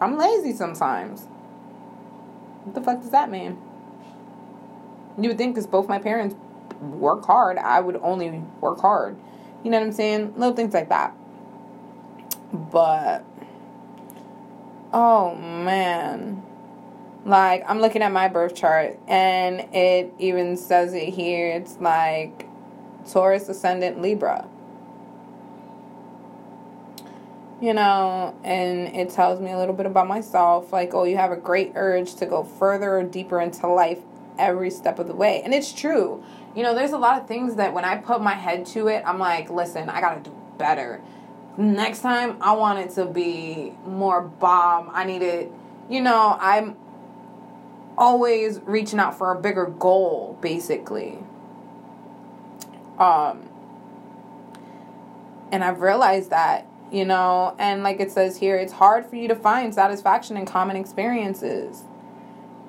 [0.00, 1.26] i'm lazy sometimes.
[2.64, 3.58] What the fuck does that mean?
[5.18, 6.36] You would think because both my parents
[6.80, 9.14] work hard i would only work hard
[9.62, 10.34] you know what I'm saying?
[10.36, 11.14] Little things like that.
[12.52, 13.24] But,
[14.92, 16.42] oh man.
[17.24, 21.48] Like, I'm looking at my birth chart and it even says it here.
[21.48, 22.46] It's like
[23.10, 24.48] Taurus ascendant Libra.
[27.60, 30.72] You know, and it tells me a little bit about myself.
[30.72, 33.98] Like, oh, you have a great urge to go further or deeper into life
[34.40, 35.42] every step of the way.
[35.42, 36.24] And it's true
[36.54, 39.02] you know, there's a lot of things that when I put my head to it,
[39.06, 41.00] I'm like, listen, I gotta do better.
[41.56, 44.90] Next time, I want it to be more bomb.
[44.92, 45.52] I need it,
[45.88, 46.76] you know, I'm
[47.96, 51.18] always reaching out for a bigger goal, basically.
[52.98, 53.48] Um,
[55.52, 59.28] and I've realized that, you know, and like it says here, it's hard for you
[59.28, 61.84] to find satisfaction in common experiences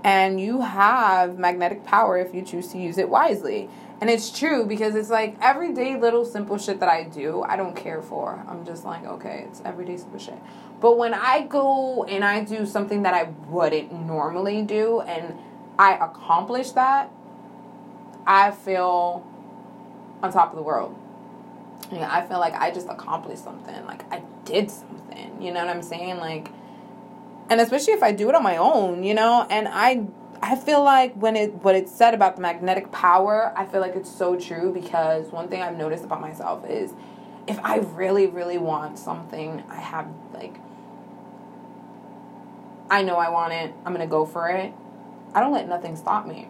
[0.03, 3.69] and you have magnetic power if you choose to use it wisely.
[3.99, 7.75] And it's true because it's like everyday little simple shit that I do, I don't
[7.75, 8.43] care for.
[8.47, 10.39] I'm just like, okay, it's everyday simple shit.
[10.79, 15.37] But when I go and I do something that I wouldn't normally do and
[15.77, 17.11] I accomplish that,
[18.25, 19.23] I feel
[20.23, 20.97] on top of the world.
[21.91, 23.85] I feel like I just accomplished something.
[23.85, 25.41] Like I did something.
[25.41, 26.17] You know what I'm saying?
[26.17, 26.49] Like
[27.51, 30.05] and especially if I do it on my own, you know, and I
[30.41, 33.93] I feel like when it what it said about the magnetic power, I feel like
[33.93, 36.93] it's so true because one thing I've noticed about myself is
[37.47, 40.55] if I really really want something, I have like
[42.89, 43.73] I know I want it.
[43.85, 44.73] I'm going to go for it.
[45.33, 46.47] I don't let nothing stop me.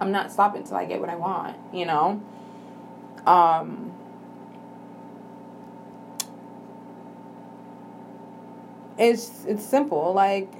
[0.00, 2.20] I'm not stopping until I get what I want, you know?
[3.26, 3.92] Um
[9.10, 10.52] it's it's simple like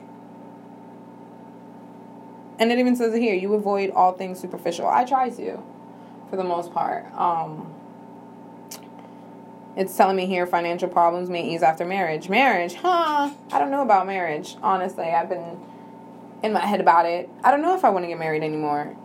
[2.59, 5.63] and it even says it here you avoid all things superficial i try to
[6.31, 7.73] for the most part um
[9.75, 13.83] it's telling me here financial problems may ease after marriage marriage huh i don't know
[13.83, 15.59] about marriage honestly i've been
[16.43, 17.29] in my head about it.
[17.45, 18.97] I don't know if I want to get married anymore.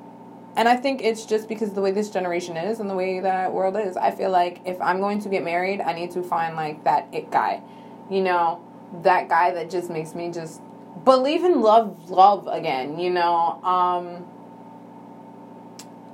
[0.56, 3.54] And I think it's just because the way this generation is and the way that
[3.54, 3.96] world is.
[3.96, 7.08] I feel like if I'm going to get married, I need to find like that
[7.12, 7.62] it guy.
[8.10, 8.64] You know,
[9.04, 10.62] that guy that just makes me just
[11.04, 13.62] believe in love love again, you know.
[13.64, 14.26] Um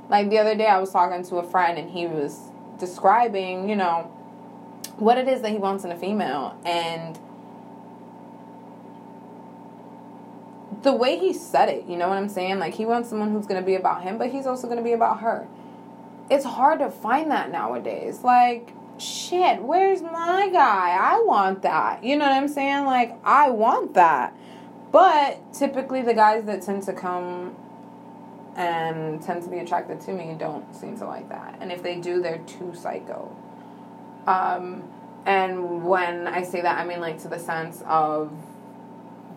[0.10, 2.40] like the other day I was talking to a friend and he was
[2.78, 4.12] describing, you know,
[4.98, 7.20] what it is that he wants in a female and
[10.84, 12.60] the way he said it, you know what I'm saying?
[12.60, 14.84] Like he wants someone who's going to be about him, but he's also going to
[14.84, 15.48] be about her.
[16.30, 18.22] It's hard to find that nowadays.
[18.22, 20.98] Like shit, where's my guy?
[21.00, 22.04] I want that.
[22.04, 22.86] You know what I'm saying?
[22.86, 24.36] Like I want that.
[24.92, 27.56] But typically the guys that tend to come
[28.56, 31.58] and tend to be attracted to me don't seem to like that.
[31.60, 33.36] And if they do, they're too psycho.
[34.28, 34.84] Um
[35.26, 38.32] and when I say that, I mean like to the sense of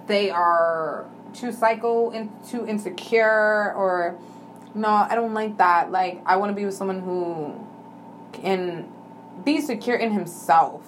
[0.06, 4.16] they are too psycho and too insecure or
[4.74, 5.90] no, I don't like that.
[5.90, 7.66] Like I want to be with someone who
[8.32, 8.92] can
[9.44, 10.82] be secure in himself.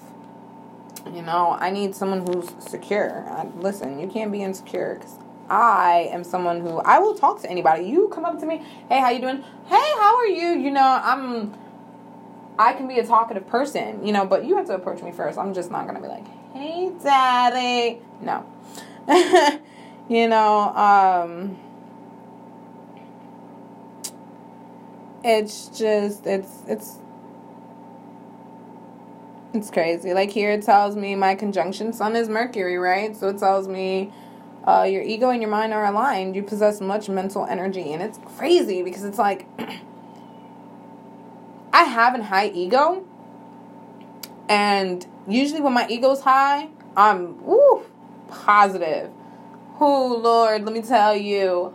[1.13, 3.27] You know, I need someone who's secure.
[3.31, 7.51] I, listen, you can't be insecure because I am someone who I will talk to
[7.51, 7.85] anybody.
[7.85, 8.59] You come up to me,
[8.89, 9.43] hey, how you doing?
[9.67, 10.49] Hey, how are you?
[10.59, 11.55] You know, I'm.
[12.59, 15.39] I can be a talkative person, you know, but you have to approach me first.
[15.39, 18.01] I'm just not gonna be like, hey, daddy.
[18.21, 18.45] No.
[20.09, 21.57] you know, um,
[25.23, 26.99] it's just it's it's
[29.55, 30.13] it's crazy.
[30.13, 33.17] Like here, it tells me my conjunction sun is Mercury, right?
[33.17, 34.13] So it tells me
[34.67, 36.37] uh, your ego and your mind are aligned.
[36.37, 39.47] You possess much mental energy, and it's crazy because it's like
[41.73, 43.07] I have a high ego,
[44.49, 47.85] and usually when my ego's high, I'm woo
[48.29, 49.11] positive.
[49.81, 51.73] Oh Lord, let me tell you,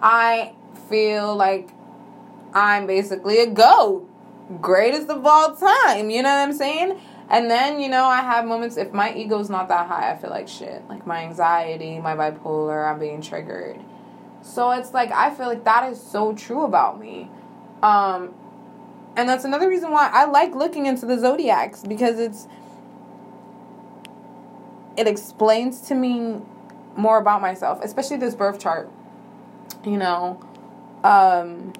[0.00, 0.54] I
[0.88, 1.70] feel like
[2.54, 4.08] I'm basically a goat,
[4.60, 6.10] greatest of all time.
[6.10, 6.98] You know what I'm saying?
[7.30, 10.30] And then, you know, I have moments, if my ego's not that high, I feel
[10.30, 10.86] like shit.
[10.88, 13.80] Like my anxiety, my bipolar, I'm being triggered.
[14.42, 17.30] So it's like, I feel like that is so true about me.
[17.84, 18.34] Um,
[19.16, 22.48] and that's another reason why I like looking into the zodiacs because it's,
[24.96, 26.40] it explains to me
[26.96, 28.90] more about myself, especially this birth chart.
[29.84, 30.40] You know,
[31.04, 31.72] um,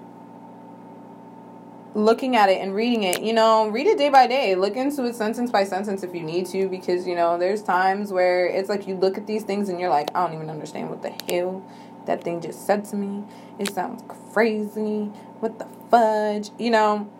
[1.94, 4.54] looking at it and reading it, you know, read it day by day.
[4.54, 8.12] Look into it sentence by sentence if you need to, because, you know, there's times
[8.12, 10.88] where it's like you look at these things and you're like, I don't even understand
[10.90, 11.64] what the hell
[12.06, 13.24] that thing just said to me.
[13.58, 15.06] It sounds crazy.
[15.40, 16.50] What the fudge?
[16.58, 17.10] You know?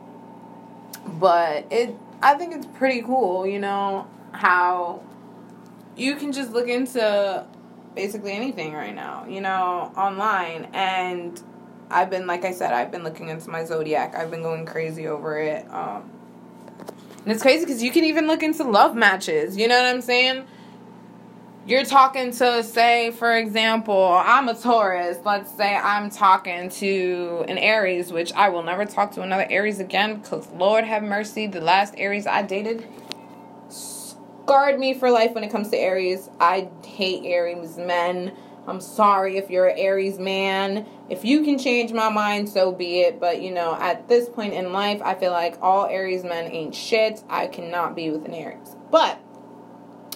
[1.06, 5.02] But it, I think it's pretty cool, you know, how
[5.96, 7.44] you can just look into
[7.94, 11.42] basically anything right now, you know, online and
[11.90, 14.14] I've been, like I said, I've been looking into my zodiac.
[14.14, 15.68] I've been going crazy over it.
[15.70, 16.10] Um,
[17.24, 19.56] and it's crazy because you can even look into love matches.
[19.56, 20.46] You know what I'm saying?
[21.66, 25.18] You're talking to, say, for example, I'm a Taurus.
[25.24, 29.78] Let's say I'm talking to an Aries, which I will never talk to another Aries
[29.78, 32.88] again because, Lord have mercy, the last Aries I dated
[33.68, 36.30] scarred me for life when it comes to Aries.
[36.40, 38.32] I hate Aries men.
[38.70, 40.86] I'm sorry if you're an Aries man.
[41.08, 43.18] If you can change my mind, so be it.
[43.18, 46.74] But you know, at this point in life, I feel like all Aries men ain't
[46.74, 47.22] shit.
[47.28, 48.76] I cannot be with an Aries.
[48.90, 49.20] But,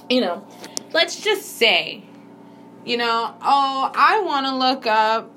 [0.08, 0.46] you know,
[0.92, 2.02] let's just say,
[2.84, 5.30] you know, oh, I want to look up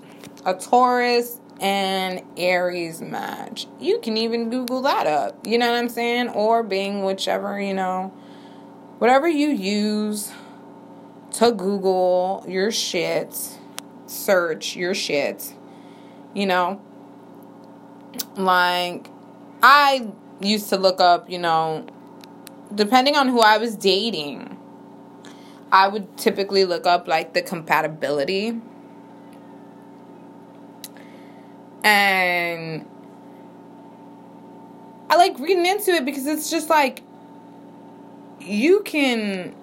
[0.45, 3.67] a Taurus and Aries match.
[3.79, 5.45] You can even Google that up.
[5.45, 6.29] You know what I'm saying?
[6.29, 8.13] Or Bing, whichever, you know,
[8.99, 10.31] whatever you use
[11.37, 13.59] to Google your shit,
[14.07, 15.53] search your shit,
[16.33, 16.81] you know?
[18.35, 19.11] Like,
[19.61, 20.07] I
[20.41, 21.85] used to look up, you know,
[22.73, 24.57] depending on who I was dating,
[25.71, 28.59] I would typically look up like the compatibility.
[31.83, 32.83] And
[35.07, 37.03] I like reading into it because it's just like
[38.39, 39.53] you can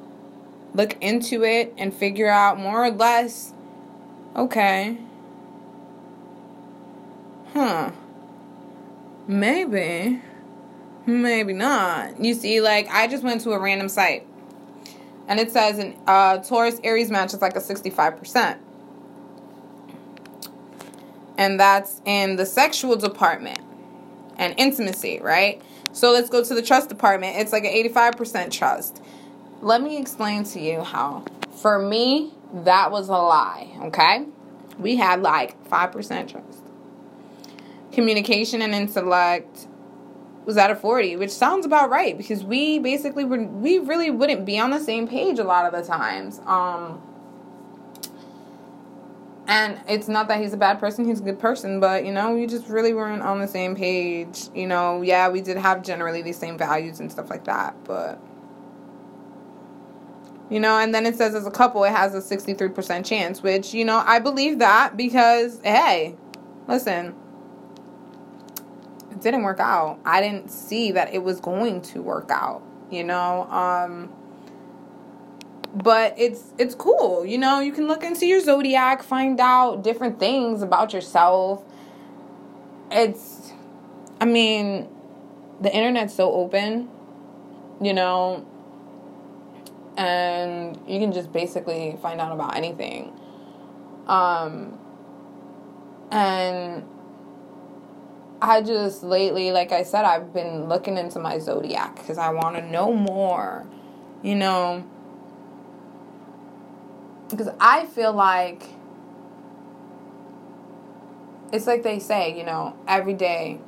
[0.74, 3.52] look into it and figure out more or less.
[4.36, 4.98] Okay.
[7.52, 7.92] Huh.
[9.26, 10.20] Maybe.
[11.06, 12.20] Maybe not.
[12.22, 14.26] You see like i just went to a random site
[15.28, 18.58] and it says an uh, taurus aries match is like a 65%
[21.38, 23.60] and that's in the sexual department
[24.36, 25.62] and intimacy right?
[25.92, 27.36] So let's go to the trust department.
[27.36, 29.00] It's like an 85% trust
[29.64, 31.24] let me explain to you how,
[31.60, 34.26] for me, that was a lie, okay?
[34.78, 36.62] we had like 5% trust.
[37.92, 39.66] Communication and intellect
[40.44, 44.44] was at a 40, which sounds about right because we basically were we really wouldn't
[44.44, 46.40] be on the same page a lot of the times.
[46.44, 47.00] Um
[49.46, 52.34] and it's not that he's a bad person, he's a good person, but you know,
[52.34, 54.48] we just really weren't on the same page.
[54.54, 58.18] You know, yeah, we did have generally the same values and stuff like that, but
[60.54, 63.74] you know, and then it says as a couple it has a 63% chance, which,
[63.74, 66.14] you know, I believe that because hey,
[66.68, 67.12] listen,
[69.10, 69.98] it didn't work out.
[70.04, 73.50] I didn't see that it was going to work out, you know.
[73.50, 74.12] Um
[75.74, 77.58] but it's it's cool, you know.
[77.58, 81.64] You can look into your zodiac, find out different things about yourself.
[82.92, 83.52] It's
[84.20, 84.86] I mean,
[85.60, 86.88] the internet's so open,
[87.82, 88.46] you know,
[89.96, 93.12] and you can just basically find out about anything.
[94.06, 94.78] Um
[96.10, 96.84] and
[98.40, 102.56] I just lately, like I said, I've been looking into my zodiac because I want
[102.56, 103.66] to know more,
[104.22, 104.84] you know.
[107.30, 108.68] Because I feel like
[111.52, 113.60] it's like they say, you know, every day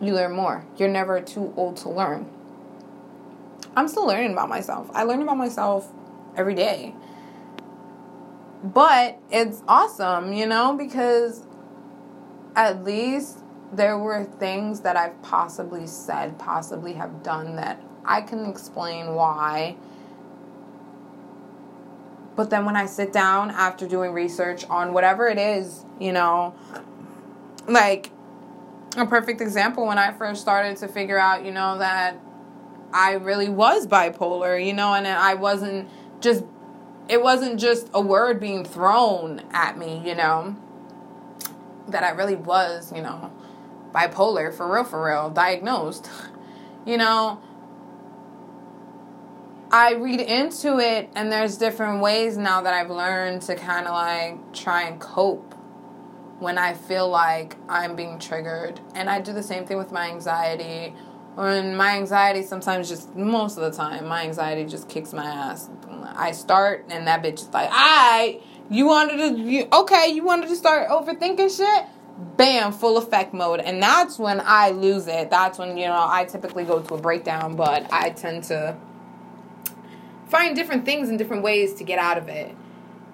[0.00, 0.64] you learn more.
[0.76, 2.30] You're never too old to learn.
[3.76, 4.90] I'm still learning about myself.
[4.94, 5.92] I learn about myself
[6.34, 6.94] every day.
[8.64, 11.44] But it's awesome, you know, because
[12.56, 18.46] at least there were things that I've possibly said, possibly have done that I can
[18.46, 19.76] explain why.
[22.34, 26.54] But then when I sit down after doing research on whatever it is, you know,
[27.66, 28.10] like
[28.96, 32.18] a perfect example when I first started to figure out, you know, that
[32.92, 35.88] I really was bipolar, you know, and I wasn't
[36.20, 36.44] just,
[37.08, 40.56] it wasn't just a word being thrown at me, you know
[41.88, 43.32] that I really was, you know,
[43.94, 46.10] bipolar for real, for real, diagnosed.
[46.84, 47.40] You know,
[49.72, 53.92] I read into it, and there's different ways now that I've learned to kind of
[53.92, 55.52] like try and cope
[56.38, 58.78] when I feel like I'm being triggered.
[58.94, 60.94] And I do the same thing with my anxiety.
[61.36, 65.70] When my anxiety sometimes just, most of the time, my anxiety just kicks my ass.
[66.16, 68.40] I start, and that bitch is like, I.
[68.68, 71.84] You wanted to, you, okay, you wanted to start overthinking shit?
[72.36, 73.60] Bam, full effect mode.
[73.60, 75.30] And that's when I lose it.
[75.30, 78.76] That's when, you know, I typically go to a breakdown, but I tend to
[80.26, 82.56] find different things and different ways to get out of it,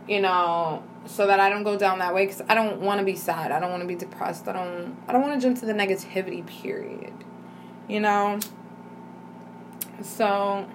[0.08, 3.04] you know, so that I don't go down that way because I don't want to
[3.04, 3.52] be sad.
[3.52, 4.48] I don't want to be depressed.
[4.48, 7.12] I don't, I don't want to jump to the negativity, period,
[7.92, 8.40] you know?
[10.02, 10.66] So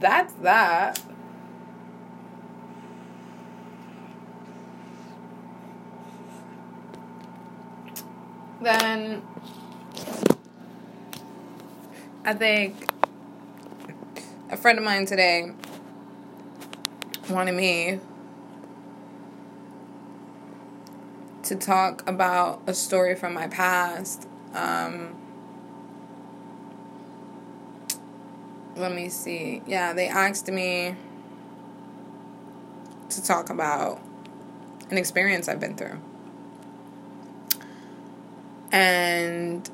[0.00, 1.00] that's that.
[8.60, 9.22] then
[12.24, 12.88] I think
[14.48, 15.52] a friend of mine today
[17.28, 18.00] wanted me
[21.42, 24.26] to talk about a story from my past.
[24.54, 25.14] Um,
[28.76, 29.62] let me see.
[29.66, 30.96] Yeah, they asked me
[33.10, 34.00] to talk about
[34.90, 36.00] an experience I've been through.
[38.72, 39.68] And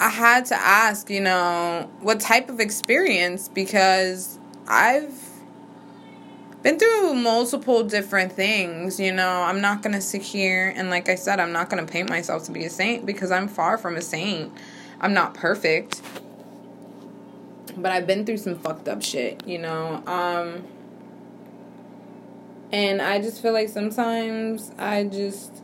[0.00, 5.14] I had to ask, you know, what type of experience because I've
[6.62, 9.42] been through multiple different things, you know.
[9.42, 12.08] I'm not going to sit here and like I said, I'm not going to paint
[12.08, 14.52] myself to be a saint because I'm far from a saint.
[15.00, 16.02] I'm not perfect.
[17.76, 20.02] But I've been through some fucked up shit, you know.
[20.06, 20.64] Um
[22.72, 25.62] and I just feel like sometimes I just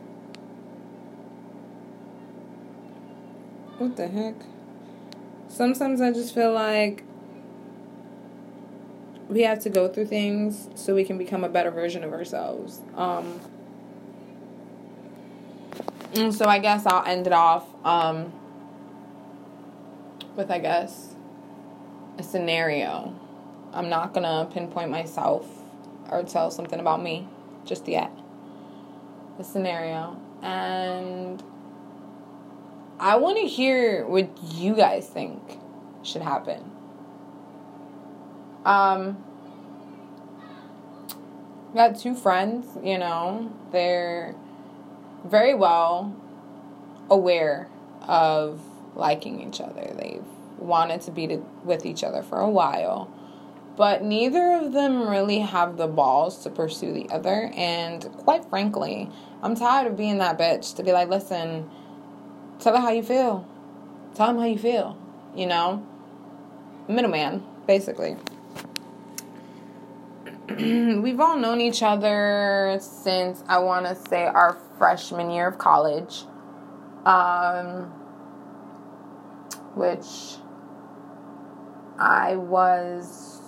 [3.81, 4.35] What the heck?
[5.47, 7.03] Sometimes I just feel like
[9.27, 12.81] we have to go through things so we can become a better version of ourselves.
[12.95, 13.39] Um,
[16.13, 18.31] and so I guess I'll end it off um,
[20.35, 21.10] with, I guess,
[22.21, 23.13] a scenario.
[23.73, 25.45] I'm not to pinpoint myself
[26.09, 27.27] or tell something about me
[27.65, 28.11] just yet.
[29.39, 30.19] A scenario.
[30.41, 31.43] And
[32.99, 35.41] I want to hear what you guys think
[36.03, 36.71] should happen.
[38.65, 39.23] Um,
[41.73, 44.35] got two friends, you know, they're
[45.25, 46.15] very well
[47.09, 47.67] aware
[48.03, 48.61] of
[48.95, 49.91] liking each other.
[49.97, 50.23] They've
[50.61, 53.11] wanted to be to, with each other for a while,
[53.75, 57.51] but neither of them really have the balls to pursue the other.
[57.55, 59.09] And quite frankly,
[59.41, 61.69] I'm tired of being that bitch to be like, listen,
[62.59, 63.47] tell her how you feel.
[64.15, 64.97] Tell him how you feel.
[65.35, 65.85] You know?
[66.87, 68.17] Middleman, basically.
[70.49, 76.25] We've all known each other since I want to say our freshman year of college.
[77.05, 77.91] Um,
[79.75, 80.37] which
[82.01, 83.39] I was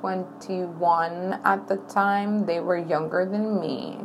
[0.00, 2.46] 21 at the time.
[2.46, 3.98] They were younger than me.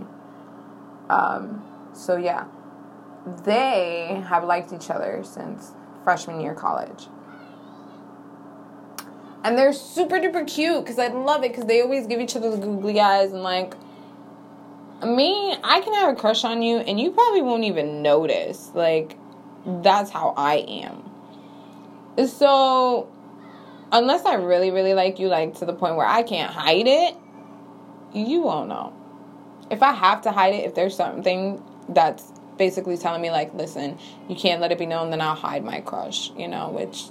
[1.10, 1.64] Um,
[1.94, 2.48] so, yeah,
[3.46, 5.72] they have liked each other since
[6.04, 7.08] freshman year college.
[9.46, 12.52] And they're super duper cute because I love it because they always give each other
[12.52, 13.74] the googly eyes and like
[15.06, 18.72] me, I can have a crush on you and you probably won't even notice.
[18.74, 19.18] Like,
[19.66, 21.13] that's how I am.
[22.28, 23.10] So,
[23.92, 27.16] unless I really, really like you, like to the point where I can't hide it,
[28.14, 28.94] you won't know.
[29.72, 33.98] If I have to hide it, if there's something that's basically telling me, like, listen,
[34.30, 37.06] you can't let it be known, then I'll hide my crush, you know, which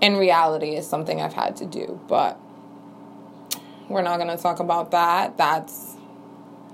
[0.00, 2.00] in reality is something I've had to do.
[2.08, 2.38] But
[3.88, 5.36] we're not going to talk about that.
[5.36, 5.96] That's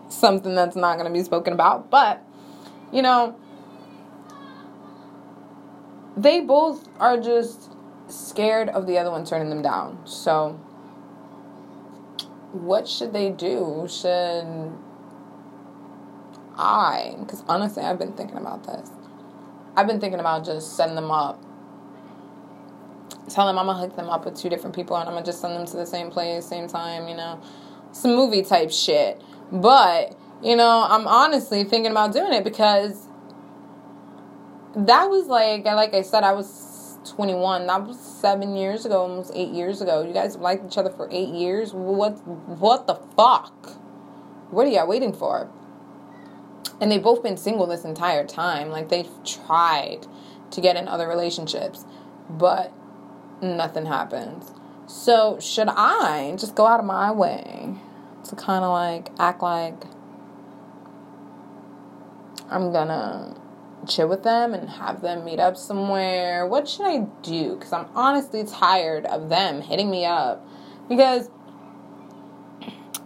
[0.09, 1.91] something that's not going to be spoken about.
[1.91, 2.25] But,
[2.93, 3.37] you know,
[6.23, 7.71] they both are just
[8.09, 10.05] scared of the other one turning them down.
[10.05, 10.59] So,
[12.53, 13.87] what should they do?
[13.89, 14.73] Should
[16.57, 17.15] I?
[17.21, 18.91] Because honestly, I've been thinking about this.
[19.77, 21.41] I've been thinking about just setting them up.
[23.29, 25.41] Tell them I'm gonna hook them up with two different people and I'm gonna just
[25.41, 27.41] send them to the same place, same time, you know,
[27.93, 29.23] some movie type shit.
[29.53, 33.08] But, you know, I'm honestly thinking about doing it because
[34.87, 37.67] that was like like I said, I was 21.
[37.67, 40.03] That was seven years ago, almost eight years ago.
[40.03, 41.73] You guys liked each other for eight years.
[41.73, 43.77] What what the fuck?
[44.51, 45.51] What are y'all waiting for?
[46.81, 48.71] And they've both been single this entire time.
[48.71, 50.07] Like they've tried
[50.51, 51.85] to get in other relationships,
[52.31, 52.73] but
[53.43, 54.53] nothing happens.
[54.87, 57.75] So should I just go out of my way
[58.25, 59.85] to kind of like act like
[62.51, 63.37] I'm gonna
[63.87, 66.47] chill with them and have them meet up somewhere?
[66.47, 67.57] What should I do?
[67.57, 70.47] Because I'm honestly tired of them hitting me up.
[70.89, 71.31] Because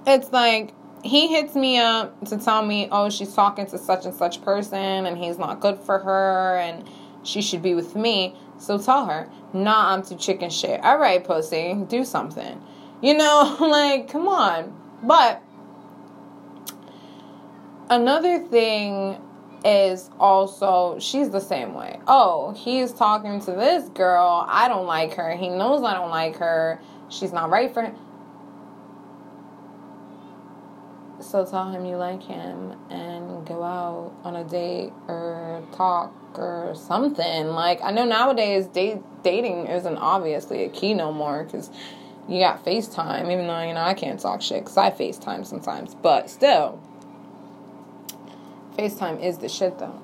[0.06, 4.14] it's like he hits me up to tell me, oh, she's talking to such and
[4.14, 6.88] such person and he's not good for her and
[7.22, 8.34] she should be with me.
[8.58, 10.80] So tell her, nah, I'm too chicken shit.
[10.82, 12.62] All right, pussy, do something.
[13.00, 14.78] You know, like, come on.
[15.02, 15.42] But
[17.90, 19.20] another thing
[19.64, 22.00] is also she's the same way.
[22.06, 24.44] Oh, he's talking to this girl.
[24.48, 25.36] I don't like her.
[25.36, 26.80] He knows I don't like her.
[27.08, 27.96] She's not right for him.
[31.20, 36.74] So tell him you like him and go out on a date or talk or
[36.74, 37.46] something.
[37.48, 41.70] Like I know nowadays date dating isn't obviously a key no more because
[42.28, 43.32] you got FaceTime.
[43.32, 46.80] Even though you know I can't talk shit because I FaceTime sometimes, but still
[48.76, 50.00] FaceTime is the shit though.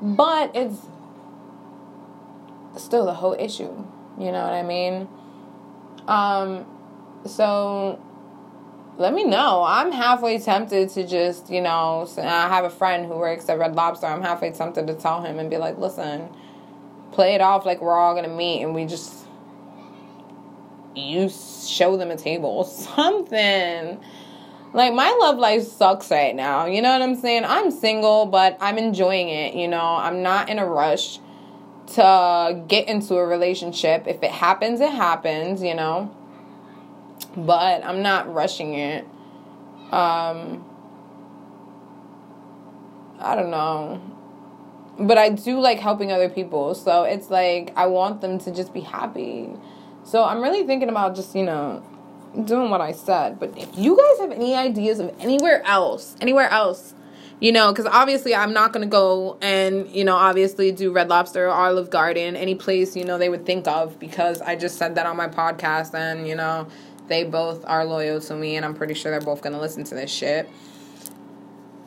[0.00, 0.86] But it's
[2.76, 3.84] still the whole issue.
[4.18, 5.08] You know what I mean?
[6.06, 6.66] Um,
[7.26, 8.00] so
[8.96, 9.64] let me know.
[9.66, 13.74] I'm halfway tempted to just, you know, I have a friend who works at Red
[13.74, 14.06] Lobster.
[14.06, 16.28] I'm halfway tempted to tell him and be like, listen,
[17.12, 19.26] play it off like we're all gonna meet and we just
[20.94, 24.00] you show them a table or something
[24.74, 26.66] like my love life sucks right now.
[26.66, 27.44] You know what I'm saying?
[27.44, 29.80] I'm single, but I'm enjoying it, you know.
[29.80, 31.20] I'm not in a rush
[31.94, 34.08] to get into a relationship.
[34.08, 36.14] If it happens, it happens, you know.
[37.36, 39.06] But I'm not rushing it.
[39.92, 40.64] Um
[43.20, 44.02] I don't know.
[44.98, 46.74] But I do like helping other people.
[46.74, 49.50] So it's like I want them to just be happy.
[50.02, 51.82] So I'm really thinking about just, you know,
[52.44, 53.38] doing what I said.
[53.38, 56.94] But if you guys have any ideas of anywhere else, anywhere else,
[57.40, 61.08] you know, because obviously I'm not going to go and, you know, obviously do Red
[61.08, 64.78] Lobster or Olive Garden, any place, you know, they would think of because I just
[64.78, 66.68] said that on my podcast and, you know,
[67.08, 69.84] they both are loyal to me and I'm pretty sure they're both going to listen
[69.84, 70.48] to this shit.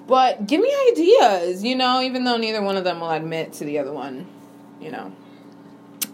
[0.05, 3.65] But give me ideas, you know, even though neither one of them will admit to
[3.65, 4.27] the other one,
[4.79, 5.11] you know.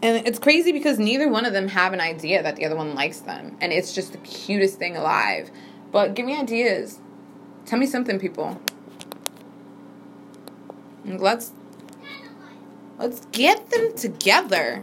[0.01, 2.93] And it's crazy because neither one of them have an idea that the other one
[2.93, 3.57] likes them.
[3.61, 5.49] And it's just the cutest thing alive.
[5.91, 6.99] But give me ideas.
[7.65, 8.59] Tell me something, people.
[11.05, 11.51] Let's
[12.97, 14.81] let's get them together.